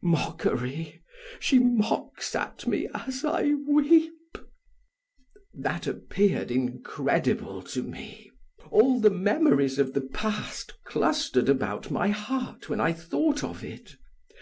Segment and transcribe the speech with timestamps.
[0.00, 1.02] Mockery!
[1.38, 4.38] She mocks at me as I weep!"
[5.52, 8.30] That appeared incredible to me.
[8.70, 13.96] All the memories of the past clustered about my heart when I thought of it.